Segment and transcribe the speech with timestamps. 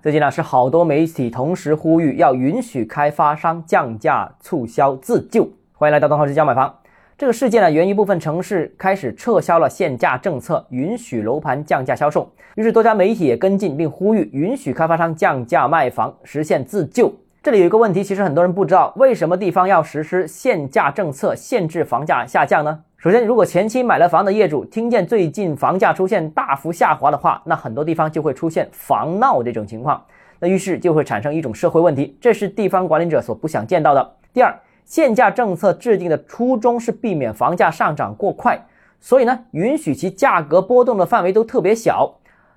[0.00, 5.50] 最近呢，是好多媒体同时呼吁要允许开发商降价促销自救。
[5.72, 6.72] 欢迎来到东浩之家买房。
[7.16, 12.30] 这个事件呢，源于部分城市开始撤销了限价政策，允许楼盘降价销售。
[12.54, 17.12] 于是多家媒体也跟进，并呼吁允许开发商降价卖房，实现自救。
[17.42, 22.82] 这里有一个问题，其实很多人不知道，为什么地方要实施限价政策，限制房价下降呢？
[23.00, 30.04] 首先，如果前期买了房的业主听见最近房价出现大幅下滑的话，那很多地方就会出现房闹这种情况，
[30.40, 34.16] 那于是就会产生一种社会问题，这是地方管理者所不想见到的。
[34.32, 34.52] 第二，
[34.84, 38.60] 限价政策制定的初衷是避免房价上涨过快，
[38.98, 42.12] 所以呢，允许其价格波动的范围都特别小，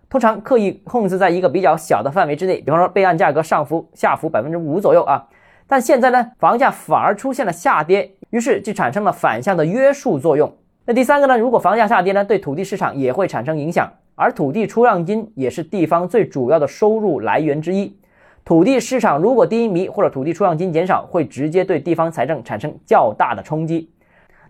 [0.09, 5.27] 通常刻意控制在一个比较小的范围之内，比方说备案价格上浮、下浮百分之五左右啊。
[5.67, 8.15] 但现在呢，房价反而出现了下跌。
[8.31, 10.51] 于是就产生了反向的约束作用。
[10.83, 11.37] 那第三个呢？
[11.37, 17.95] 如果房价下跌呢，对土地市场也会产生影响，而土地出让金也是地方最主要的收入来源之一。
[18.43, 23.87] 土地市场如果低迷或者土地出让金减少，会直接对地方财政产生较大的冲击。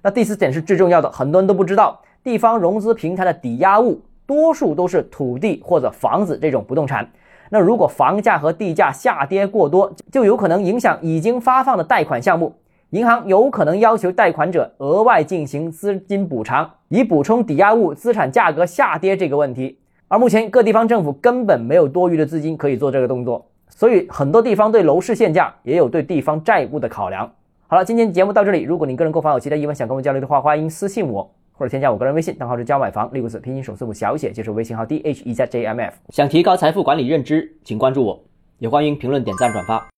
[0.02, 7.08] 那第四点是最重要的，很多人都不知道，地方融资平台的抵押物多数都是土地或者房子这种不动产。
[7.50, 12.56] 那如果房价和地价下跌过多，就有可能影响已经发放的贷款项目。
[12.92, 19.80] 银行有可能要求贷款者额外进行资金补偿，以补充抵押物资产价格下跌这个问题。
[20.10, 27.32] 而目前各地方政府根本没有多余的资金可以做这个动作，所以很多地方对楼市限价也有对地方债务的考量。
[27.66, 28.64] 好了，今天节目到这里。
[28.64, 35.94] 如果您个人购房有其他疑问想跟我交流的话，欢迎私信我或者添加我个人微信，账号是教买房六个字拼音首字母小写，就是微信号 d h e z j m f。
[36.10, 38.22] 想提高财富管理认知，请关注我，
[38.58, 39.82] 也欢迎评论、点赞、转发。